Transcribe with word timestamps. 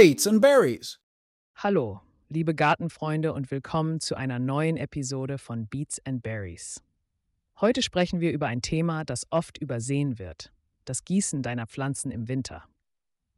Beets 0.00 0.28
and 0.28 0.40
Berries. 0.40 1.00
Hallo, 1.56 2.00
liebe 2.28 2.54
Gartenfreunde 2.54 3.32
und 3.32 3.50
willkommen 3.50 3.98
zu 3.98 4.14
einer 4.14 4.38
neuen 4.38 4.76
Episode 4.76 5.38
von 5.38 5.66
Beets 5.66 6.00
and 6.06 6.22
Berries. 6.22 6.80
Heute 7.60 7.82
sprechen 7.82 8.20
wir 8.20 8.30
über 8.30 8.46
ein 8.46 8.62
Thema, 8.62 9.04
das 9.04 9.26
oft 9.30 9.58
übersehen 9.58 10.20
wird, 10.20 10.52
das 10.84 11.04
Gießen 11.04 11.42
deiner 11.42 11.66
Pflanzen 11.66 12.12
im 12.12 12.28
Winter. 12.28 12.62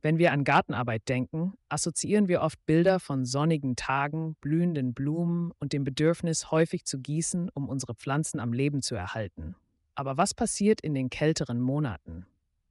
Wenn 0.02 0.18
wir 0.18 0.32
an 0.32 0.44
Gartenarbeit 0.44 1.08
denken, 1.08 1.54
assoziieren 1.70 2.28
wir 2.28 2.42
oft 2.42 2.58
Bilder 2.66 3.00
von 3.00 3.24
sonnigen 3.24 3.74
Tagen, 3.74 4.36
blühenden 4.42 4.92
Blumen 4.92 5.52
und 5.60 5.72
dem 5.72 5.84
Bedürfnis, 5.84 6.50
häufig 6.50 6.84
zu 6.84 6.98
gießen, 6.98 7.48
um 7.54 7.70
unsere 7.70 7.94
Pflanzen 7.94 8.38
am 8.38 8.52
Leben 8.52 8.82
zu 8.82 8.94
erhalten. 8.94 9.56
Aber 9.94 10.18
was 10.18 10.34
passiert 10.34 10.82
in 10.82 10.92
den 10.92 11.08
kälteren 11.08 11.58
Monaten? 11.58 12.26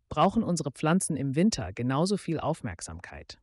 Brauchen 0.09 0.43
unsere 0.43 0.69
Pflanzen 0.69 1.17
im 1.17 1.35
Winter 1.35 1.73
genauso 1.73 2.17
viel 2.17 2.39
Aufmerksamkeit? 2.39 3.39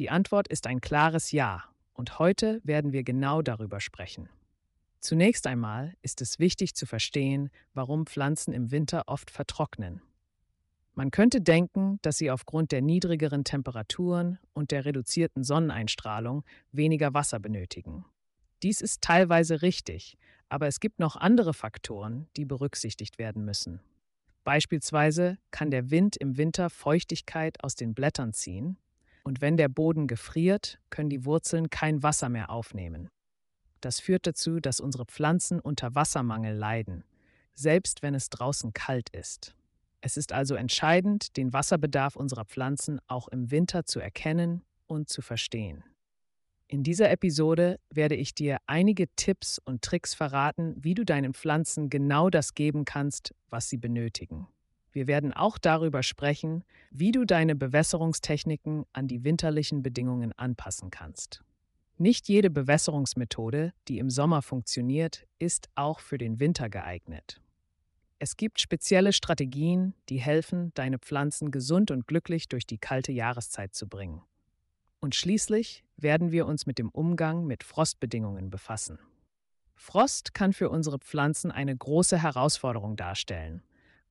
Die 0.00 0.08
Antwort 0.08 0.48
ist 0.48 0.66
ein 0.66 0.80
klares 0.80 1.30
Ja, 1.30 1.62
und 1.92 2.18
heute 2.18 2.62
werden 2.64 2.94
wir 2.94 3.02
genau 3.02 3.42
darüber 3.42 3.80
sprechen. 3.80 4.30
Zunächst 4.98 5.46
einmal 5.46 5.94
ist 6.00 6.22
es 6.22 6.38
wichtig 6.38 6.74
zu 6.74 6.86
verstehen, 6.86 7.50
warum 7.74 8.06
Pflanzen 8.06 8.54
im 8.54 8.70
Winter 8.70 9.02
oft 9.08 9.30
vertrocknen. 9.30 10.00
Man 10.94 11.10
könnte 11.10 11.42
denken, 11.42 11.98
dass 12.00 12.16
sie 12.16 12.30
aufgrund 12.30 12.72
der 12.72 12.80
niedrigeren 12.80 13.44
Temperaturen 13.44 14.38
und 14.54 14.70
der 14.70 14.86
reduzierten 14.86 15.44
Sonneneinstrahlung 15.44 16.44
weniger 16.72 17.12
Wasser 17.12 17.38
benötigen. 17.38 18.06
Dies 18.62 18.80
ist 18.80 19.02
teilweise 19.02 19.60
richtig, 19.60 20.16
aber 20.48 20.66
es 20.66 20.80
gibt 20.80 20.98
noch 20.98 21.16
andere 21.16 21.52
Faktoren, 21.52 22.26
die 22.38 22.46
berücksichtigt 22.46 23.18
werden 23.18 23.44
müssen. 23.44 23.82
Beispielsweise 24.44 25.36
kann 25.50 25.70
der 25.70 25.90
Wind 25.90 26.16
im 26.16 26.38
Winter 26.38 26.70
Feuchtigkeit 26.70 27.62
aus 27.62 27.74
den 27.74 27.92
Blättern 27.92 28.32
ziehen, 28.32 28.78
und 29.22 29.40
wenn 29.40 29.56
der 29.56 29.68
Boden 29.68 30.06
gefriert, 30.06 30.80
können 30.90 31.10
die 31.10 31.24
Wurzeln 31.24 31.70
kein 31.70 32.02
Wasser 32.02 32.28
mehr 32.28 32.50
aufnehmen. 32.50 33.08
Das 33.80 34.00
führt 34.00 34.26
dazu, 34.26 34.60
dass 34.60 34.80
unsere 34.80 35.06
Pflanzen 35.06 35.60
unter 35.60 35.94
Wassermangel 35.94 36.54
leiden, 36.54 37.04
selbst 37.54 38.02
wenn 38.02 38.14
es 38.14 38.28
draußen 38.28 38.72
kalt 38.72 39.08
ist. 39.10 39.54
Es 40.02 40.16
ist 40.16 40.32
also 40.32 40.54
entscheidend, 40.54 41.36
den 41.36 41.52
Wasserbedarf 41.52 42.16
unserer 42.16 42.44
Pflanzen 42.44 43.00
auch 43.06 43.28
im 43.28 43.50
Winter 43.50 43.84
zu 43.84 44.00
erkennen 44.00 44.62
und 44.86 45.08
zu 45.08 45.22
verstehen. 45.22 45.84
In 46.68 46.82
dieser 46.82 47.10
Episode 47.10 47.80
werde 47.90 48.14
ich 48.14 48.34
dir 48.34 48.58
einige 48.66 49.08
Tipps 49.16 49.58
und 49.58 49.82
Tricks 49.82 50.14
verraten, 50.14 50.76
wie 50.78 50.94
du 50.94 51.04
deinen 51.04 51.34
Pflanzen 51.34 51.90
genau 51.90 52.30
das 52.30 52.54
geben 52.54 52.84
kannst, 52.84 53.34
was 53.48 53.68
sie 53.68 53.76
benötigen. 53.76 54.46
Wir 54.92 55.06
werden 55.06 55.32
auch 55.32 55.58
darüber 55.58 56.02
sprechen, 56.02 56.64
wie 56.90 57.12
du 57.12 57.24
deine 57.24 57.54
Bewässerungstechniken 57.54 58.84
an 58.92 59.08
die 59.08 59.24
winterlichen 59.24 59.82
Bedingungen 59.82 60.32
anpassen 60.32 60.90
kannst. 60.90 61.42
Nicht 61.96 62.28
jede 62.28 62.50
Bewässerungsmethode, 62.50 63.72
die 63.86 63.98
im 63.98 64.10
Sommer 64.10 64.42
funktioniert, 64.42 65.26
ist 65.38 65.68
auch 65.74 66.00
für 66.00 66.18
den 66.18 66.40
Winter 66.40 66.70
geeignet. 66.70 67.40
Es 68.18 68.36
gibt 68.36 68.60
spezielle 68.60 69.12
Strategien, 69.12 69.94
die 70.08 70.18
helfen, 70.18 70.72
deine 70.74 70.98
Pflanzen 70.98 71.50
gesund 71.50 71.90
und 71.90 72.06
glücklich 72.06 72.48
durch 72.48 72.66
die 72.66 72.78
kalte 72.78 73.12
Jahreszeit 73.12 73.74
zu 73.74 73.88
bringen. 73.88 74.22
Und 75.00 75.14
schließlich 75.14 75.84
werden 75.96 76.30
wir 76.30 76.46
uns 76.46 76.66
mit 76.66 76.78
dem 76.78 76.90
Umgang 76.90 77.46
mit 77.46 77.64
Frostbedingungen 77.64 78.50
befassen. 78.50 78.98
Frost 79.74 80.34
kann 80.34 80.52
für 80.52 80.68
unsere 80.68 80.98
Pflanzen 80.98 81.50
eine 81.50 81.74
große 81.74 82.22
Herausforderung 82.22 82.96
darstellen. 82.96 83.62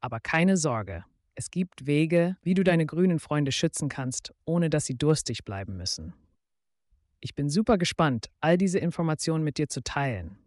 Aber 0.01 0.19
keine 0.19 0.55
Sorge, 0.57 1.03
es 1.35 1.51
gibt 1.51 1.85
Wege, 1.85 2.37
wie 2.41 2.53
du 2.53 2.63
deine 2.63 2.85
grünen 2.85 3.19
Freunde 3.19 3.51
schützen 3.51 3.89
kannst, 3.89 4.33
ohne 4.45 4.69
dass 4.69 4.85
sie 4.85 4.97
durstig 4.97 5.43
bleiben 5.43 5.77
müssen. 5.77 6.13
Ich 7.21 7.35
bin 7.35 7.49
super 7.49 7.77
gespannt, 7.77 8.29
all 8.39 8.57
diese 8.57 8.79
Informationen 8.79 9.43
mit 9.43 9.57
dir 9.57 9.67
zu 9.67 9.83
teilen. 9.83 10.37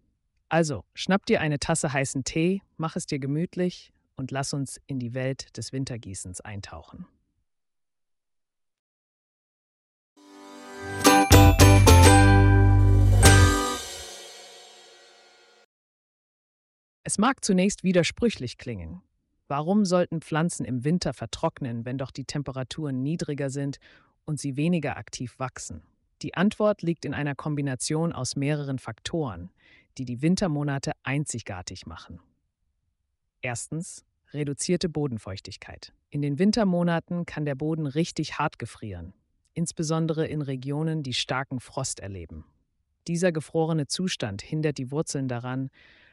Also, 0.48 0.84
schnapp 0.94 1.26
dir 1.26 1.40
eine 1.40 1.58
Tasse 1.58 1.92
heißen 1.92 2.24
Tee, 2.24 2.62
mach 2.76 2.96
es 2.96 3.06
dir 3.06 3.18
gemütlich 3.18 3.92
und 4.16 4.30
lass 4.30 4.54
uns 4.54 4.80
in 4.86 4.98
die 4.98 5.14
Welt 5.14 5.56
des 5.56 5.72
Wintergießens 5.72 6.40
eintauchen. 6.40 7.06
Es 17.04 17.18
mag 17.18 17.44
zunächst 17.44 17.82
widersprüchlich 17.84 18.58
klingen. 18.58 19.02
Warum 19.52 19.84
sollten 19.84 20.22
Pflanzen 20.22 20.64
im 20.64 20.82
Winter 20.82 21.12
vertrocknen, 21.12 21.84
wenn 21.84 21.98
doch 21.98 22.10
die 22.10 22.24
Temperaturen 22.24 23.02
niedriger 23.02 23.50
sind 23.50 23.76
und 24.24 24.40
sie 24.40 24.56
weniger 24.56 24.96
aktiv 24.96 25.38
wachsen? 25.38 25.82
Die 26.22 26.32
Antwort 26.32 26.80
liegt 26.80 27.04
in 27.04 27.12
einer 27.12 27.34
Kombination 27.34 28.14
aus 28.14 28.34
mehreren 28.34 28.78
Faktoren, 28.78 29.50
die 29.98 30.06
die 30.06 30.22
Wintermonate 30.22 30.92
einzigartig 31.02 31.84
machen. 31.84 32.18
Erstens 33.42 34.06
reduzierte 34.32 34.88
Bodenfeuchtigkeit. 34.88 35.92
In 36.08 36.22
den 36.22 36.38
Wintermonaten 36.38 37.26
kann 37.26 37.44
der 37.44 37.54
Boden 37.54 37.86
richtig 37.86 38.38
hart 38.38 38.58
gefrieren, 38.58 39.12
insbesondere 39.52 40.26
in 40.26 40.40
Regionen, 40.40 41.02
die 41.02 41.12
starken 41.12 41.60
Frost 41.60 42.00
erleben. 42.00 42.46
Dieser 43.06 43.32
gefrorene 43.32 43.86
Zustand 43.86 44.40
hindert 44.40 44.78
die 44.78 44.90
Wurzeln 44.90 45.28
daran, 45.28 45.68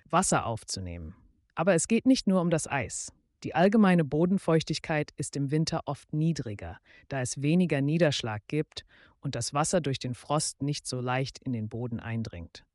Wasser 0.09 0.45
aufzunehmen. 0.45 1.16
Aber 1.56 1.73
es 1.73 1.88
geht 1.88 2.06
nicht 2.06 2.27
nur 2.27 2.41
um 2.41 2.50
das 2.50 2.67
Eis. 2.67 3.13
Die 3.44 3.55
allgemeine 3.55 4.03
Bodenfeuchtigkeit 4.03 5.11
ist 5.16 5.35
im 5.35 5.51
Winter 5.51 5.81
oft 5.85 6.11
niedriger, 6.13 6.79
da 7.07 7.22
es 7.22 7.41
weniger 7.41 7.81
Niederschlag 7.81 8.41
gibt 8.47 8.85
und 9.22 9.35
das 9.35 9.53
Wasser 9.53 9.79
durch 9.79 10.00
den 10.00 10.13
Frost 10.13 10.61
nicht 10.61 10.88
so 10.88 11.00
leicht 11.00 11.39
in 11.39 11.53
den 11.53 11.69
Boden 11.69 12.00
eindringt. 12.00 12.66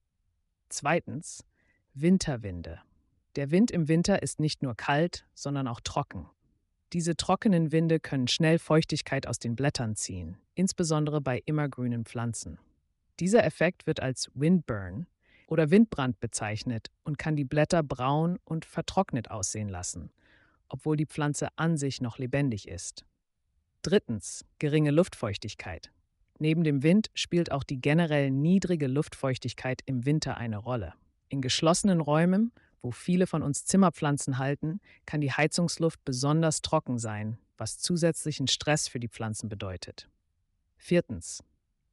Zweitens 0.71 1.45
Winterwinde. 1.93 2.81
Der 3.37 3.51
Wind 3.51 3.71
im 3.71 3.89
Winter 3.89 4.23
ist 4.23 4.41
nicht 4.41 4.63
nur 4.63 4.75
kalt, 4.75 5.27
sondern 5.35 5.69
auch 5.69 5.81
trocken. 5.81 6.29
Diese 6.93 7.17
trockenen 7.17 7.73
Winde 7.73 8.01
können 8.01 8.29
schnell 8.29 8.59
Feuchtigkeit 8.59 9.27
aus 9.27 9.39
den 9.39 9.57
Blättern 9.57 9.97
ziehen, 9.97 10.39
insbesondere 10.55 11.21
bei 11.21 11.43
immergrünen 11.45 12.05
Pflanzen. 12.05 12.59
Dieser 13.21 13.45
Effekt 13.45 13.87
wird 13.87 14.01
als 14.01 14.31
Windburn 14.35 15.07
oder 15.47 15.71
Windbrand 15.71 16.21
bezeichnet 16.21 16.91
und 17.05 17.19
kann 17.19 17.37
die 17.37 17.45
Blätter 17.45 17.83
braun 17.83 18.39
und 18.45 18.65
vertrocknet 18.65 19.31
aussehen 19.31 19.69
lassen, 19.69 20.11
obwohl 20.69 20.97
die 20.97 21.07
Pflanze 21.07 21.49
an 21.57 21.77
sich 21.77 22.01
noch 22.01 22.19
lebendig 22.19 22.69
ist. 22.69 23.05
Drittens, 23.83 24.45
geringe 24.59 24.91
Luftfeuchtigkeit. 24.91 25.91
Neben 26.39 26.65
dem 26.65 26.83
Wind 26.83 27.11
spielt 27.15 27.53
auch 27.53 27.63
die 27.63 27.81
generell 27.81 28.31
niedrige 28.31 28.87
Luftfeuchtigkeit 28.87 29.83
im 29.87 30.05
Winter 30.05 30.37
eine 30.37 30.57
Rolle. 30.57 30.95
In 31.29 31.41
geschlossenen 31.41 32.01
Räumen, 32.01 32.53
wo 32.83 32.91
viele 32.91 33.27
von 33.27 33.43
uns 33.43 33.65
Zimmerpflanzen 33.65 34.39
halten, 34.39 34.81
kann 35.07 35.21
die 35.21 35.33
Heizungsluft 35.33 36.05
besonders 36.05 36.61
trocken 36.61 36.99
sein, 36.99 37.39
was 37.57 37.79
zusätzlichen 37.79 38.49
Stress 38.49 38.89
für 38.89 39.01
die 39.01 39.09
Pflanzen 39.09 39.49
bedeutet. 39.49 40.09
Viertens. 40.77 41.43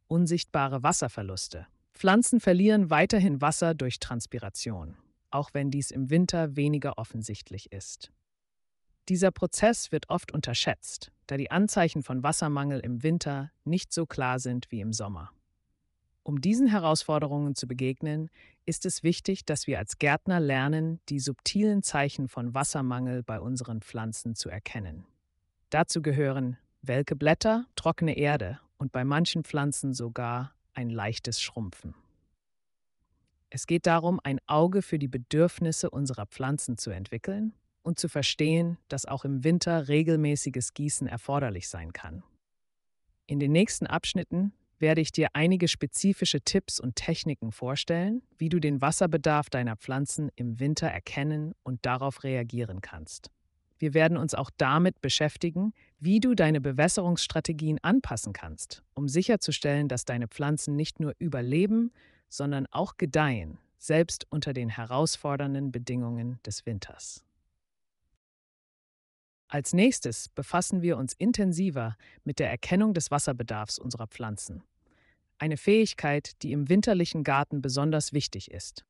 Unsichtbare 0.08 0.84
Wasserverluste. 0.84 1.68
Pflanzen 1.94 2.40
verlieren 2.40 2.90
weiterhin 2.90 3.42
Wasser 3.42 3.74
durch 3.74 4.00
Transpiration, 4.00 4.98
auch 5.30 5.54
wenn 5.54 5.72
dies 5.72 5.92
im 5.92 6.10
Winter 6.10 6.56
weniger 6.56 6.98
offensichtlich 6.98 7.72
ist. 7.72 8.12
Dieser 9.10 9.32
Prozess 9.32 9.92
wird 9.92 10.10
oft 10.10 10.32
unterschätzt, 10.32 11.12
da 11.28 11.38
die 11.38 11.52
Anzeichen 11.52 12.04
von 12.04 12.24
Wassermangel 12.24 12.80
im 12.80 13.04
Winter 13.04 13.52
nicht 13.64 13.92
so 13.92 14.06
klar 14.06 14.40
sind 14.40 14.72
wie 14.72 14.82
im 14.82 14.94
Sommer. 14.94 15.32
Um 16.24 16.40
diesen 16.40 16.68
Herausforderungen 16.68 17.56
zu 17.56 17.68
begegnen, 17.68 18.30
ist 18.66 18.86
es 18.86 19.02
wichtig, 19.02 19.44
dass 19.46 19.66
wir 19.66 19.80
als 19.80 19.98
Gärtner 19.98 20.40
lernen, 20.40 21.00
die 21.10 21.20
subtilen 21.20 21.82
Zeichen 21.82 22.28
von 22.28 22.54
Wassermangel 22.54 23.24
bei 23.24 23.40
unseren 23.40 23.82
Pflanzen 23.82 24.36
zu 24.36 24.50
erkennen. 24.50 25.06
Dazu 25.72 26.02
gehören 26.02 26.58
welke 26.84 27.16
Blätter, 27.16 27.66
trockene 27.76 28.18
Erde 28.18 28.60
und 28.78 28.92
bei 28.92 29.04
manchen 29.04 29.44
Pflanzen 29.44 29.94
sogar 29.94 30.54
ein 30.74 30.90
leichtes 30.90 31.42
Schrumpfen. 31.42 31.96
Es 33.50 33.68
geht 33.68 33.88
darum, 33.88 34.20
ein 34.24 34.40
Auge 34.48 34.82
für 34.82 35.00
die 35.00 35.08
Bedürfnisse 35.08 35.90
unserer 35.90 36.28
Pflanzen 36.28 36.78
zu 36.78 36.92
entwickeln 36.92 37.54
und 37.84 38.00
zu 38.00 38.10
verstehen, 38.10 38.78
dass 38.88 39.06
auch 39.06 39.26
im 39.26 39.44
Winter 39.44 39.88
regelmäßiges 39.88 40.74
Gießen 40.74 41.08
erforderlich 41.08 41.70
sein 41.70 41.94
kann. 41.94 42.24
In 43.28 43.40
den 43.40 43.52
nächsten 43.52 43.88
Abschnitten 43.88 44.54
werde 44.80 45.00
ich 45.00 45.12
dir 45.12 45.30
einige 45.34 45.68
spezifische 45.68 46.42
Tipps 46.42 46.80
und 46.80 46.96
Techniken 46.96 47.52
vorstellen, 47.52 48.24
wie 48.38 48.50
du 48.50 48.60
den 48.60 48.82
Wasserbedarf 48.82 49.50
deiner 49.50 49.78
Pflanzen 49.78 50.30
im 50.36 50.60
Winter 50.60 50.88
erkennen 50.88 51.54
und 51.64 51.86
darauf 51.86 52.24
reagieren 52.24 52.82
kannst. 52.82 53.30
Wir 53.80 53.94
werden 53.94 54.18
uns 54.18 54.36
auch 54.36 54.52
damit 54.58 55.02
beschäftigen, 55.02 55.74
wie 56.00 56.20
du 56.20 56.36
deine 56.36 56.62
Bewässerungsstrategien 56.62 57.80
anpassen 57.82 58.34
kannst, 58.34 58.84
um 58.94 59.08
sicherzustellen, 59.08 59.88
dass 59.88 60.06
deine 60.06 60.28
Pflanzen 60.28 60.76
nicht 60.76 61.00
nur 61.00 61.16
überleben, 61.18 61.92
sondern 62.30 62.68
auch 62.68 62.98
gedeihen, 62.98 63.58
selbst 63.78 64.28
unter 64.30 64.54
den 64.54 64.70
herausfordernden 64.70 65.72
Bedingungen 65.72 66.40
des 66.46 66.66
Winters. 66.66 67.24
Als 69.52 69.74
nächstes 69.74 70.30
befassen 70.30 70.82
wir 70.82 70.96
uns 70.96 71.12
intensiver 71.12 71.98
mit 72.24 72.40
der 72.40 72.50
Erkennung 72.50 72.94
des 72.94 73.12
Wasserbedarfs 73.12 73.80
unserer 73.80 74.08
Pflanzen. 74.08 74.64
Eine 75.40 75.58
Fähigkeit, 75.58 76.42
die 76.42 76.54
im 76.54 76.70
winterlichen 76.70 77.26
Garten 77.26 77.62
besonders 77.62 78.14
wichtig 78.14 78.50
ist. 78.50 78.86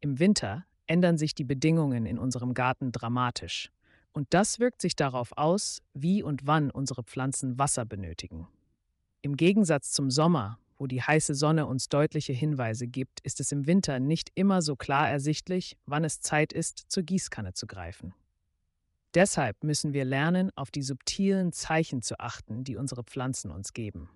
Im 0.00 0.18
Winter 0.18 0.66
ändern 0.86 1.16
sich 1.16 1.34
die 1.34 1.44
Bedingungen 1.44 2.04
in 2.04 2.18
unserem 2.18 2.52
Garten 2.52 2.92
dramatisch. 2.92 3.70
Und 4.12 4.26
das 4.34 4.60
wirkt 4.60 4.82
sich 4.82 4.96
darauf 4.96 5.32
aus, 5.38 5.80
wie 5.94 6.22
und 6.22 6.46
wann 6.46 6.70
unsere 6.70 7.02
Pflanzen 7.02 7.58
Wasser 7.58 7.86
benötigen. 7.86 8.48
Im 9.22 9.34
Gegensatz 9.38 9.92
zum 9.92 10.10
Sommer, 10.10 10.58
wo 10.76 10.86
die 10.86 11.00
heiße 11.00 11.34
Sonne 11.34 11.64
uns 11.64 11.88
deutliche 11.88 12.34
Hinweise 12.34 12.86
gibt, 12.86 13.20
ist 13.20 13.40
es 13.40 13.50
im 13.50 13.66
Winter 13.66 13.98
nicht 13.98 14.30
immer 14.34 14.60
so 14.60 14.76
klar 14.76 15.08
ersichtlich, 15.08 15.78
wann 15.86 16.04
es 16.04 16.20
Zeit 16.20 16.52
ist, 16.52 16.84
zur 16.88 17.02
Gießkanne 17.02 17.54
zu 17.54 17.66
greifen. 17.66 18.12
Deshalb 19.18 19.64
müssen 19.64 19.94
wir 19.94 20.04
lernen, 20.04 20.52
auf 20.54 20.70
die 20.70 20.80
subtilen 20.80 21.52
Zeichen 21.52 22.02
zu 22.02 22.20
achten, 22.20 22.62
die 22.62 22.76
unsere 22.76 23.02
Pflanzen 23.02 23.50
uns 23.50 23.72
geben. 23.72 24.08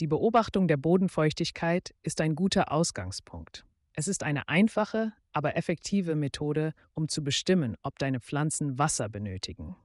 Die 0.00 0.06
Beobachtung 0.06 0.68
der 0.68 0.76
Bodenfeuchtigkeit 0.76 1.94
ist 2.02 2.20
ein 2.20 2.34
guter 2.34 2.70
Ausgangspunkt. 2.72 3.64
Es 3.94 4.06
ist 4.06 4.22
eine 4.22 4.50
einfache, 4.50 5.14
aber 5.32 5.56
effektive 5.56 6.14
Methode, 6.14 6.74
um 6.92 7.08
zu 7.08 7.24
bestimmen, 7.24 7.74
ob 7.82 7.98
deine 7.98 8.20
Pflanzen 8.20 8.78
Wasser 8.78 9.08
benötigen. 9.08 9.76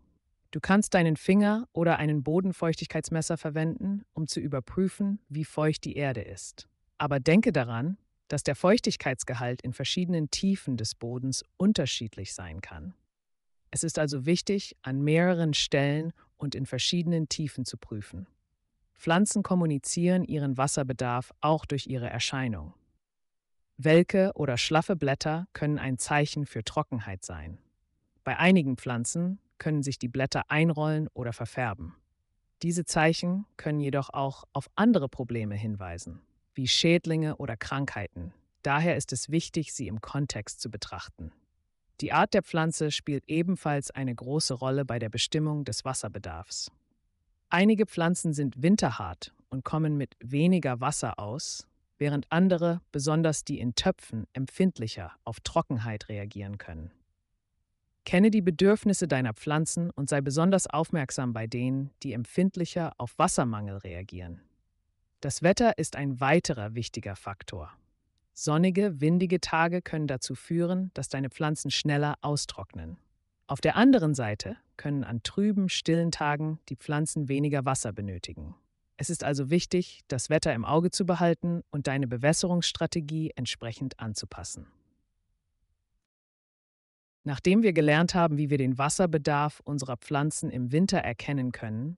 Du 0.52 0.60
kannst 0.60 0.94
deinen 0.94 1.16
Finger 1.16 1.70
oder 1.72 1.98
einen 1.98 2.22
Bodenfeuchtigkeitsmesser 2.22 3.38
verwenden, 3.38 4.04
um 4.12 4.28
zu 4.28 4.42
überprüfen, 4.42 5.22
wie 5.30 5.46
feucht 5.46 5.86
die 5.86 5.96
Erde 5.96 6.20
ist. 6.20 6.68
Aber 6.98 7.22
denke 7.22 7.54
daran, 7.54 7.98
dass 8.28 8.44
der 8.44 8.58
Feuchtigkeitsgehalt 8.58 9.62
in 9.62 9.72
verschiedenen 9.72 10.30
Tiefen 10.32 10.76
des 10.76 10.96
Bodens 10.96 11.46
unterschiedlich 11.56 12.34
sein 12.34 12.60
kann. 12.60 12.94
Es 13.72 13.84
ist 13.84 13.98
also 13.98 14.26
wichtig, 14.26 14.76
an 14.82 15.02
mehreren 15.02 15.54
Stellen 15.54 16.12
und 16.38 16.56
in 16.56 16.66
verschiedenen 16.66 17.30
Tiefen 17.30 17.66
zu 17.66 17.78
prüfen. 17.78 18.28
Pflanzen 18.94 19.44
kommunizieren 19.44 20.24
ihren 20.26 20.58
Wasserbedarf 20.58 21.34
auch 21.42 21.66
durch 21.66 21.88
ihre 21.88 22.10
Erscheinung. 22.10 22.74
Welke 23.78 24.32
oder 24.36 24.58
schlaffe 24.58 24.96
Blätter 24.96 25.48
können 25.54 25.80
ein 25.80 25.98
Zeichen 25.98 26.46
für 26.46 26.64
Trockenheit 26.64 27.26
sein. 27.26 27.58
Bei 28.24 28.38
einigen 28.38 28.78
Pflanzen 28.78 29.40
können 29.58 29.82
sich 29.82 29.98
die 29.98 30.08
Blätter 30.08 30.52
einrollen 30.52 31.08
oder 31.14 31.34
verfärben. 31.34 31.96
Diese 32.62 32.86
Zeichen 32.86 33.46
können 33.58 33.80
jedoch 33.80 34.12
auch 34.12 34.44
auf 34.54 34.70
andere 34.76 35.10
Probleme 35.10 35.56
hinweisen, 35.56 36.22
wie 36.54 36.68
Schädlinge 36.68 37.38
oder 37.38 37.58
Krankheiten. 37.58 38.34
Daher 38.62 38.98
ist 38.98 39.14
es 39.14 39.32
wichtig, 39.32 39.74
sie 39.74 39.88
im 39.88 40.02
Kontext 40.02 40.62
zu 40.62 40.70
betrachten. 40.70 41.32
Die 42.02 42.12
Art 42.12 42.34
der 42.34 42.42
Pflanze 42.42 42.90
spielt 42.90 43.24
ebenfalls 43.28 43.92
eine 43.92 44.14
große 44.14 44.56
Rolle 44.56 44.86
bei 44.86 44.98
der 44.98 45.10
Bestimmung 45.10 45.66
des 45.66 45.86
Wasserbedarfs. 45.86 46.72
Einige 47.50 47.86
Pflanzen 47.86 48.34
sind 48.34 48.64
winterhart 48.64 49.34
und 49.50 49.64
kommen 49.64 49.98
mit 49.98 50.16
weniger 50.20 50.82
Wasser 50.82 51.20
aus, 51.20 51.68
während 52.00 52.26
andere, 52.32 52.82
besonders 52.92 53.44
die 53.44 53.60
in 53.60 53.76
Töpfen, 53.76 54.26
empfindlicher 54.34 55.12
auf 55.26 55.40
Trockenheit 55.42 56.10
reagieren 56.10 56.58
können. 56.58 56.92
Kenne 58.04 58.32
die 58.32 58.42
Bedürfnisse 58.42 59.08
deiner 59.08 59.36
Pflanzen 59.36 59.92
und 59.92 60.10
sei 60.10 60.22
besonders 60.22 60.66
aufmerksam 60.66 61.34
bei 61.34 61.46
denen, 61.46 61.92
die 62.02 62.14
empfindlicher 62.14 62.94
auf 62.98 63.20
Wassermangel 63.20 63.78
reagieren. 63.78 64.42
Das 65.20 65.44
Wetter 65.44 65.78
ist 65.78 65.96
ein 65.96 66.20
weiterer 66.20 66.74
wichtiger 66.74 67.16
Faktor. 67.16 67.72
Sonnige, 68.34 69.02
windige 69.02 69.42
Tage 69.42 69.82
können 69.82 70.08
dazu 70.08 70.36
führen, 70.36 70.92
dass 70.94 71.10
deine 71.10 71.30
Pflanzen 71.30 71.72
schneller 71.72 72.16
austrocknen. 72.22 72.98
Auf 73.48 73.62
der 73.62 73.76
anderen 73.76 74.16
Seite 74.16 74.56
können 74.78 75.04
an 75.04 75.24
trüben, 75.24 75.68
stillen 75.70 76.12
Tagen 76.12 76.60
die 76.70 76.76
Pflanzen 76.76 77.28
weniger 77.28 77.66
Wasser 77.66 77.92
benötigen. 77.92 78.56
Es 78.98 79.10
ist 79.10 79.24
also 79.24 79.50
wichtig, 79.50 80.02
das 80.08 80.30
Wetter 80.30 80.54
im 80.54 80.64
Auge 80.64 80.92
zu 80.92 81.06
behalten 81.06 81.64
und 81.72 81.88
deine 81.88 82.08
Bewässerungsstrategie 82.08 83.32
entsprechend 83.36 84.00
anzupassen. 84.00 84.68
Nachdem 87.24 87.62
wir 87.62 87.74
gelernt 87.74 88.16
haben, 88.16 88.38
wie 88.38 88.50
wir 88.50 88.58
den 88.58 88.78
Wasserbedarf 88.78 89.60
unserer 89.64 89.98
Pflanzen 89.98 90.50
im 90.50 90.72
Winter 90.72 91.00
erkennen 91.00 91.52
können, 91.52 91.98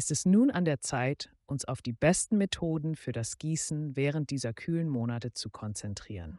ist 0.00 0.10
es 0.10 0.24
nun 0.24 0.50
an 0.50 0.64
der 0.64 0.80
Zeit, 0.80 1.28
uns 1.44 1.66
auf 1.66 1.82
die 1.82 1.92
besten 1.92 2.38
Methoden 2.38 2.96
für 2.96 3.12
das 3.12 3.36
Gießen 3.36 3.96
während 3.96 4.30
dieser 4.30 4.54
kühlen 4.54 4.88
Monate 4.88 5.34
zu 5.34 5.50
konzentrieren. 5.50 6.38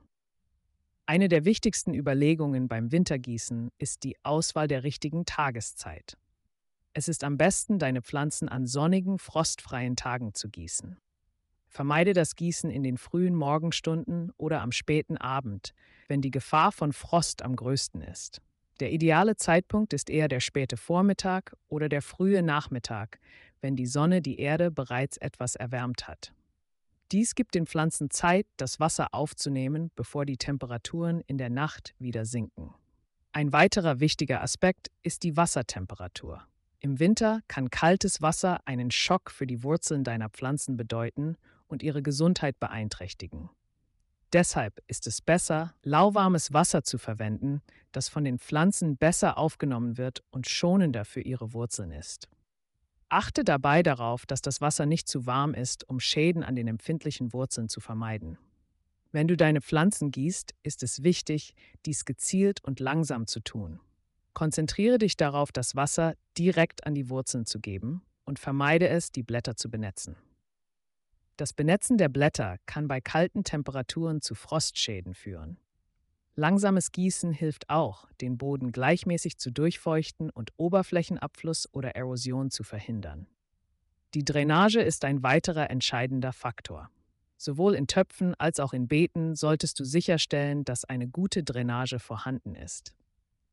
Eine 1.06 1.30
der 1.30 1.46
wichtigsten 1.46 1.94
Überlegungen 1.94 2.68
beim 2.68 2.92
Wintergießen 2.92 3.70
ist 3.78 4.04
die 4.04 4.16
Auswahl 4.24 4.68
der 4.68 4.84
richtigen 4.84 5.26
Tageszeit. 5.26 6.18
Es 6.96 7.08
ist 7.08 7.24
am 7.24 7.38
besten, 7.38 7.78
deine 7.78 8.02
Pflanzen 8.02 8.50
an 8.50 8.66
sonnigen, 8.66 9.20
frostfreien 9.20 9.96
Tagen 9.96 10.34
zu 10.34 10.50
gießen. 10.50 10.98
Vermeide 11.68 12.14
das 12.14 12.36
Gießen 12.36 12.72
in 12.72 12.82
den 12.82 12.98
frühen 12.98 13.36
Morgenstunden 13.36 14.32
oder 14.38 14.62
am 14.62 14.72
späten 14.72 15.18
Abend, 15.18 15.76
wenn 16.08 16.22
die 16.22 16.32
Gefahr 16.32 16.72
von 16.72 16.94
Frost 16.94 17.44
am 17.44 17.56
größten 17.56 18.02
ist. 18.02 18.42
Der 18.82 18.92
ideale 18.92 19.36
Zeitpunkt 19.36 19.94
ist 19.94 20.10
eher 20.10 20.28
der 20.28 20.40
späte 20.40 20.76
Vormittag 20.76 21.56
oder 21.68 21.88
der 21.88 22.02
frühe 22.02 22.42
Nachmittag, 22.42 23.20
wenn 23.62 23.76
die 23.76 23.86
Sonne 23.86 24.22
die 24.22 24.40
Erde 24.40 24.72
bereits 24.72 25.18
etwas 25.18 25.56
erwärmt 25.56 26.08
hat. 26.08 26.34
Dies 27.12 27.36
gibt 27.36 27.56
den 27.56 27.68
Pflanzen 27.68 28.10
Zeit, 28.10 28.48
das 28.58 28.80
Wasser 28.80 29.14
aufzunehmen, 29.14 29.92
bevor 29.96 30.26
die 30.26 30.38
Temperaturen 30.38 31.22
in 31.28 31.38
der 31.38 31.50
Nacht 31.50 31.94
wieder 32.00 32.26
sinken. 32.26 32.74
Ein 33.34 33.54
weiterer 33.54 34.00
wichtiger 34.00 34.42
Aspekt 34.42 34.90
ist 35.04 35.24
die 35.24 35.38
Wassertemperatur. 35.38 36.46
Im 36.80 37.00
Winter 37.00 37.42
kann 37.48 37.70
kaltes 37.70 38.22
Wasser 38.22 38.60
einen 38.66 38.92
Schock 38.92 39.30
für 39.30 39.46
die 39.46 39.64
Wurzeln 39.64 40.04
deiner 40.04 40.30
Pflanzen 40.30 40.78
bedeuten 40.78 41.38
und 41.68 41.84
ihre 41.84 42.02
Gesundheit 42.02 42.60
beeinträchtigen. 42.60 43.50
Deshalb 44.34 44.82
ist 44.88 45.08
es 45.08 45.22
besser, 45.22 45.74
lauwarmes 45.84 46.54
Wasser 46.54 46.84
zu 46.84 46.98
verwenden, 46.98 47.62
das 47.92 48.08
von 48.08 48.24
den 48.24 48.40
Pflanzen 48.40 48.98
besser 48.98 49.38
aufgenommen 49.38 49.98
wird 49.98 50.24
und 50.32 50.48
schonender 50.48 51.04
für 51.04 51.22
ihre 51.22 51.54
Wurzeln 51.54 51.92
ist. 51.92 52.30
Achte 53.12 53.44
dabei 53.44 53.84
darauf, 53.84 54.26
dass 54.26 54.42
das 54.42 54.62
Wasser 54.62 54.86
nicht 54.86 55.10
zu 55.10 55.26
warm 55.26 55.54
ist, 55.54 55.88
um 55.90 56.00
Schäden 56.00 56.44
an 56.44 56.56
den 56.56 56.70
empfindlichen 56.70 57.34
Wurzeln 57.34 57.68
zu 57.68 57.82
vermeiden. 57.82 58.38
Wenn 59.12 59.28
du 59.28 59.36
deine 59.36 59.60
Pflanzen 59.60 60.12
gießt, 60.12 60.56
ist 60.64 60.82
es 60.82 61.04
wichtig, 61.04 61.54
dies 61.86 62.06
gezielt 62.06 62.64
und 62.64 62.80
langsam 62.80 63.28
zu 63.28 63.42
tun. 63.42 63.82
Konzentriere 64.34 64.98
dich 64.98 65.18
darauf, 65.18 65.52
das 65.52 65.76
Wasser 65.76 66.16
direkt 66.38 66.88
an 66.88 66.96
die 66.96 67.10
Wurzeln 67.10 67.46
zu 67.46 67.60
geben 67.60 68.02
und 68.24 68.40
vermeide 68.40 68.88
es, 68.88 69.12
die 69.12 69.24
Blätter 69.24 69.58
zu 69.58 69.70
benetzen. 69.70 70.16
Das 71.36 71.52
Benetzen 71.52 71.98
der 71.98 72.08
Blätter 72.08 72.60
kann 72.66 72.88
bei 72.88 73.02
kalten 73.02 73.44
Temperaturen 73.44 74.22
zu 74.22 74.36
Frostschäden 74.36 75.16
führen. 75.16 75.58
Langsames 76.36 76.92
Gießen 76.92 77.34
hilft 77.34 77.70
auch, 77.70 78.08
den 78.22 78.38
Boden 78.38 78.72
gleichmäßig 78.72 79.38
zu 79.38 79.52
durchfeuchten 79.52 80.30
und 80.30 80.52
Oberflächenabfluss 80.58 81.68
oder 81.74 81.96
Erosion 81.96 82.52
zu 82.52 82.64
verhindern. 82.64 83.28
Die 84.14 84.24
Drainage 84.24 84.82
ist 84.82 85.04
ein 85.06 85.24
weiterer 85.24 85.70
entscheidender 85.70 86.32
Faktor. 86.32 86.90
Sowohl 87.38 87.76
in 87.76 87.88
Töpfen 87.88 88.36
als 88.38 88.60
auch 88.60 88.72
in 88.72 88.88
Beeten 88.88 89.36
solltest 89.36 89.80
du 89.80 89.84
sicherstellen, 89.84 90.64
dass 90.64 90.86
eine 90.86 91.08
gute 91.08 91.44
Drainage 91.44 92.00
vorhanden 92.00 92.56
ist. 92.56 92.94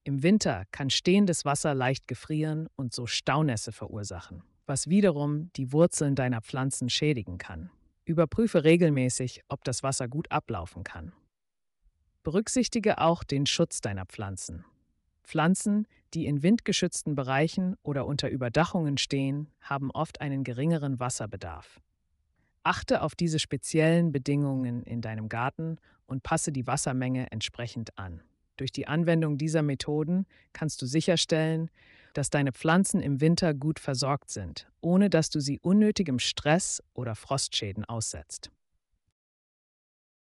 Im 0.05 0.23
Winter 0.23 0.65
kann 0.71 0.91
stehendes 0.91 1.45
Wasser 1.45 1.75
leicht 1.75 2.07
gefrieren 2.07 2.69
und 2.77 2.95
so 2.95 3.07
Staunässe 3.07 3.73
verursachen, 3.73 4.43
was 4.67 4.89
wiederum 4.89 5.51
die 5.55 5.73
Wurzeln 5.73 6.15
deiner 6.15 6.43
Pflanzen 6.43 6.91
schädigen 6.91 7.39
kann. 7.39 7.71
Überprüfe 8.05 8.65
regelmäßig, 8.65 9.43
ob 9.49 9.65
das 9.65 9.83
Wasser 9.83 10.09
gut 10.09 10.31
ablaufen 10.31 10.85
kann. 10.85 11.13
Berücksichtige 12.23 12.99
auch 12.99 13.25
den 13.25 13.47
Schutz 13.47 13.81
deiner 13.81 14.07
Pflanzen. 14.07 14.65
Pflanzen, 15.23 15.87
die 16.15 16.27
in 16.27 16.43
windgeschützten 16.43 17.15
Bereichen 17.15 17.77
oder 17.83 18.07
unter 18.07 18.31
Überdachungen 18.31 18.97
stehen, 18.97 19.49
haben 19.61 19.91
oft 19.91 20.21
einen 20.21 20.43
geringeren 20.43 20.99
Wasserbedarf. 21.01 21.81
Achte 22.63 23.03
auf 23.03 23.15
diese 23.15 23.39
speziellen 23.39 24.11
Bedingungen 24.11 24.83
in 24.83 25.01
deinem 25.01 25.29
Garten 25.29 25.77
und 26.07 26.23
passe 26.23 26.51
die 26.51 26.67
Wassermenge 26.67 27.31
entsprechend 27.31 27.99
an. 27.99 28.23
Durch 28.57 28.73
die 28.73 28.89
Anwendung 28.89 29.39
dieser 29.39 29.63
Methoden 29.63 30.27
kannst 30.53 30.83
du 30.83 30.87
sicherstellen, 30.87 31.71
dass 32.15 32.31
deine 32.31 32.53
Pflanzen 32.53 33.01
im 33.01 33.21
Winter 33.21 33.55
gut 33.55 33.79
versorgt 33.79 34.31
sind, 34.31 34.67
ohne 34.81 35.11
dass 35.11 35.31
du 35.31 35.41
sie 35.41 35.61
unnötigem 35.61 36.19
Stress 36.19 36.83
oder 36.95 37.15
Frostschäden 37.15 37.85
aussetzt. 37.85 38.51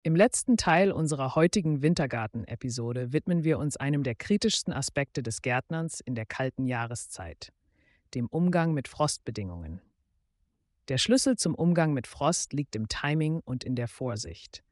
Im 0.04 0.14
letzten 0.14 0.56
Teil 0.56 0.92
unserer 0.92 1.34
heutigen 1.34 1.82
Wintergarten-Episode 1.82 3.12
widmen 3.12 3.42
wir 3.42 3.58
uns 3.58 3.76
einem 3.76 4.04
der 4.04 4.14
kritischsten 4.14 4.72
Aspekte 4.72 5.24
des 5.24 5.42
Gärtnerns 5.42 6.00
in 6.00 6.14
der 6.14 6.24
kalten 6.24 6.66
Jahreszeit, 6.66 7.52
dem 8.14 8.28
Umgang 8.28 8.72
mit 8.74 8.86
Frostbedingungen. 8.86 9.80
Der 10.86 10.98
Schlüssel 10.98 11.36
zum 11.36 11.54
Umgang 11.54 11.92
mit 11.92 12.06
Frost 12.06 12.52
liegt 12.52 12.76
im 12.76 12.88
Timing 12.88 13.40
und 13.44 13.64
in 13.64 13.74
der 13.74 13.88
Vorsicht. 13.88 14.62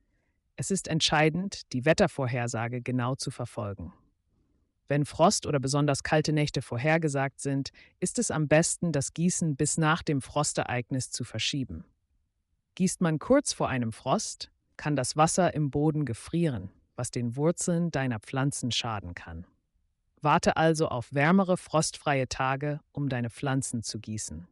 Es 0.54 0.70
ist 0.70 0.86
entscheidend, 0.86 1.72
die 1.72 1.84
Wettervorhersage 1.84 2.80
genau 2.80 3.16
zu 3.16 3.32
verfolgen. 3.32 3.92
Wenn 4.88 5.04
Frost 5.04 5.44
oder 5.44 5.58
besonders 5.58 6.04
kalte 6.04 6.32
Nächte 6.32 6.62
vorhergesagt 6.62 7.40
sind, 7.40 7.70
ist 7.98 8.20
es 8.20 8.30
am 8.30 8.46
besten, 8.46 8.92
das 8.92 9.12
Gießen 9.12 9.56
bis 9.56 9.76
nach 9.76 10.04
dem 10.04 10.22
Frostereignis 10.22 11.10
zu 11.10 11.24
verschieben. 11.24 11.84
Gießt 12.76 13.00
man 13.00 13.18
kurz 13.18 13.52
vor 13.52 13.68
einem 13.68 13.92
Frost, 13.92 14.50
kann 14.76 14.96
das 14.96 15.16
Wasser 15.16 15.54
im 15.54 15.70
Boden 15.70 16.04
gefrieren, 16.04 16.70
was 16.96 17.10
den 17.10 17.36
Wurzeln 17.36 17.90
deiner 17.90 18.20
Pflanzen 18.20 18.70
schaden 18.70 19.14
kann. 19.14 19.46
Warte 20.22 20.56
also 20.56 20.88
auf 20.88 21.12
wärmere, 21.12 21.56
frostfreie 21.56 22.28
Tage, 22.28 22.80
um 22.92 23.08
deine 23.08 23.30
Pflanzen 23.30 23.82
zu 23.82 23.98
gießen. 23.98 24.48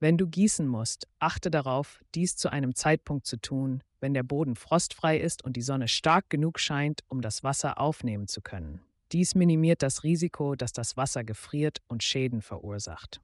Wenn 0.00 0.18
du 0.18 0.26
gießen 0.26 0.66
musst, 0.66 1.06
achte 1.18 1.50
darauf, 1.50 2.00
dies 2.14 2.36
zu 2.36 2.50
einem 2.50 2.74
Zeitpunkt 2.74 3.26
zu 3.26 3.40
tun, 3.40 3.82
wenn 4.00 4.12
der 4.12 4.22
Boden 4.22 4.56
frostfrei 4.56 5.18
ist 5.18 5.42
und 5.44 5.56
die 5.56 5.62
Sonne 5.62 5.88
stark 5.88 6.28
genug 6.28 6.60
scheint, 6.60 7.00
um 7.08 7.22
das 7.22 7.42
Wasser 7.42 7.78
aufnehmen 7.78 8.28
zu 8.28 8.42
können. 8.42 8.80
Dies 9.12 9.34
minimiert 9.34 9.82
das 9.82 10.02
Risiko, 10.02 10.56
dass 10.56 10.72
das 10.72 10.96
Wasser 10.96 11.24
gefriert 11.24 11.78
und 11.88 12.02
Schäden 12.02 12.42
verursacht. 12.42 13.22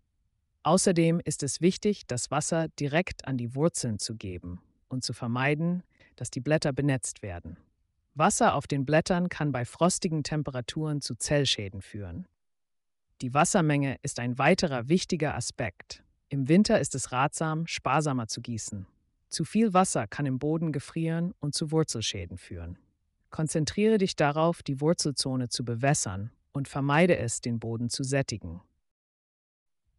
Außerdem 0.62 1.20
ist 1.24 1.42
es 1.42 1.60
wichtig, 1.60 2.06
das 2.06 2.30
Wasser 2.30 2.68
direkt 2.68 3.26
an 3.26 3.36
die 3.36 3.54
Wurzeln 3.54 3.98
zu 3.98 4.14
geben 4.14 4.60
und 4.88 5.04
zu 5.04 5.12
vermeiden, 5.12 5.82
dass 6.20 6.30
die 6.30 6.40
Blätter 6.40 6.74
benetzt 6.74 7.22
werden. 7.22 7.56
Wasser 8.12 8.54
auf 8.54 8.66
den 8.66 8.84
Blättern 8.84 9.30
kann 9.30 9.52
bei 9.52 9.64
frostigen 9.64 10.22
Temperaturen 10.22 11.00
zu 11.00 11.14
Zellschäden 11.14 11.80
führen. 11.80 12.28
Die 13.22 13.32
Wassermenge 13.32 13.96
ist 14.02 14.20
ein 14.20 14.36
weiterer 14.36 14.90
wichtiger 14.90 15.34
Aspekt. 15.34 16.04
Im 16.28 16.46
Winter 16.46 16.78
ist 16.78 16.94
es 16.94 17.10
ratsam, 17.10 17.66
sparsamer 17.66 18.28
zu 18.28 18.42
gießen. 18.42 18.86
Zu 19.30 19.46
viel 19.46 19.72
Wasser 19.72 20.06
kann 20.06 20.26
im 20.26 20.38
Boden 20.38 20.72
gefrieren 20.72 21.32
und 21.40 21.54
zu 21.54 21.70
Wurzelschäden 21.70 22.36
führen. 22.36 22.76
Konzentriere 23.30 23.96
dich 23.96 24.14
darauf, 24.14 24.62
die 24.62 24.82
Wurzelzone 24.82 25.48
zu 25.48 25.64
bewässern 25.64 26.32
und 26.52 26.68
vermeide 26.68 27.16
es, 27.16 27.40
den 27.40 27.60
Boden 27.60 27.88
zu 27.88 28.02
sättigen. 28.02 28.60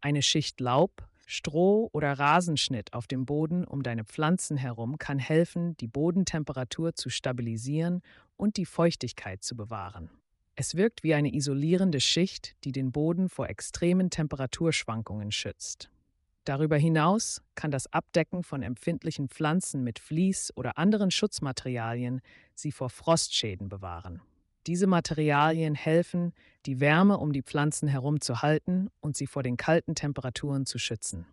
Eine 0.00 0.22
Schicht 0.22 0.60
Laub, 0.60 1.08
Stroh 1.32 1.88
oder 1.92 2.12
Rasenschnitt 2.12 2.92
auf 2.92 3.06
dem 3.06 3.24
Boden 3.24 3.64
um 3.64 3.82
deine 3.82 4.04
Pflanzen 4.04 4.58
herum 4.58 4.98
kann 4.98 5.18
helfen, 5.18 5.74
die 5.78 5.88
Bodentemperatur 5.88 6.94
zu 6.94 7.08
stabilisieren 7.08 8.02
und 8.36 8.58
die 8.58 8.66
Feuchtigkeit 8.66 9.42
zu 9.42 9.56
bewahren. 9.56 10.10
Es 10.56 10.74
wirkt 10.74 11.02
wie 11.02 11.14
eine 11.14 11.34
isolierende 11.34 12.00
Schicht, 12.00 12.54
die 12.64 12.72
den 12.72 12.92
Boden 12.92 13.30
vor 13.30 13.48
extremen 13.48 14.10
Temperaturschwankungen 14.10 15.32
schützt. 15.32 15.90
Darüber 16.44 16.76
hinaus 16.76 17.40
kann 17.54 17.70
das 17.70 17.90
Abdecken 17.90 18.42
von 18.42 18.62
empfindlichen 18.62 19.30
Pflanzen 19.30 19.82
mit 19.82 20.00
Vlies 20.00 20.52
oder 20.54 20.76
anderen 20.76 21.10
Schutzmaterialien 21.10 22.20
sie 22.54 22.72
vor 22.72 22.90
Frostschäden 22.90 23.70
bewahren. 23.70 24.20
Diese 24.66 24.86
Materialien 24.86 25.74
helfen, 25.74 26.32
die 26.66 26.78
Wärme 26.78 27.18
um 27.18 27.32
die 27.32 27.42
Pflanzen 27.42 27.88
herum 27.88 28.20
zu 28.20 28.42
halten 28.42 28.90
und 29.00 29.16
sie 29.16 29.26
vor 29.26 29.42
den 29.42 29.56
kalten 29.56 29.94
Temperaturen 29.94 30.66
zu 30.66 30.78
schützen. 30.78 31.26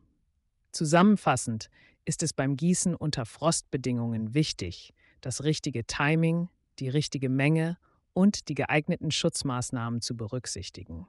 Zusammenfassend 0.72 1.70
ist 2.06 2.24
es 2.24 2.34
beim 2.34 2.56
Gießen 2.56 2.96
unter 2.96 3.26
Frostbedingungen 3.26 4.34
wichtig, 4.34 4.94
das 5.22 5.44
richtige 5.44 5.86
Timing, 5.86 6.50
die 6.80 6.90
richtige 6.90 7.30
Menge 7.30 7.78
und 8.14 8.50
die 8.50 8.56
geeigneten 8.56 9.12
Schutzmaßnahmen 9.12 10.02
zu 10.02 10.18
berücksichtigen. 10.18 11.08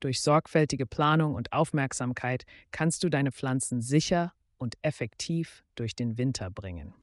Durch 0.00 0.20
sorgfältige 0.20 0.84
Planung 0.84 1.34
und 1.34 1.52
Aufmerksamkeit 1.52 2.44
kannst 2.72 3.02
du 3.04 3.08
deine 3.08 3.32
Pflanzen 3.32 3.80
sicher 3.80 4.34
und 4.58 4.76
effektiv 4.82 5.64
durch 5.76 5.96
den 5.96 6.18
Winter 6.18 6.50
bringen. 6.50 6.94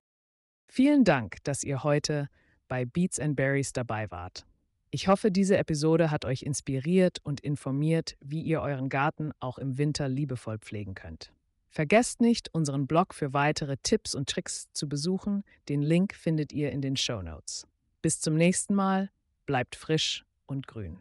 Vielen 0.68 1.04
Dank, 1.04 1.44
dass 1.44 1.64
ihr 1.64 1.84
heute 1.84 2.30
bei 2.68 2.86
Beats 2.86 3.20
and 3.20 3.36
Berries 3.36 3.74
dabei 3.74 4.10
wart. 4.12 4.46
Ich 4.94 5.08
hoffe, 5.08 5.32
diese 5.32 5.58
Episode 5.58 6.12
hat 6.12 6.26
euch 6.26 6.44
inspiriert 6.44 7.20
und 7.24 7.40
informiert, 7.40 8.18
wie 8.20 8.42
ihr 8.42 8.62
euren 8.62 8.90
Garten 8.90 9.32
auch 9.40 9.58
im 9.58 9.78
Winter 9.78 10.10
liebevoll 10.10 10.58
pflegen 10.60 10.96
könnt. 10.96 11.32
Vergesst 11.70 12.20
nicht, 12.20 12.54
unseren 12.54 12.88
Blog 12.88 13.14
für 13.14 13.34
weitere 13.34 13.78
Tipps 13.78 14.14
und 14.14 14.28
Tricks 14.28 14.68
zu 14.74 14.90
besuchen. 14.90 15.46
Den 15.70 15.82
Link 15.82 16.14
findet 16.14 16.52
ihr 16.52 16.74
in 16.74 16.82
den 16.82 16.98
Show 16.98 17.22
Notes. 17.22 17.66
Bis 18.02 18.20
zum 18.20 18.36
nächsten 18.36 18.76
Mal, 18.76 19.10
bleibt 19.46 19.78
frisch 19.78 20.26
und 20.46 20.68
grün. 20.68 20.98